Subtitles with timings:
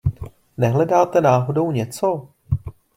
[0.57, 2.29] Nehledáte náhodou něco?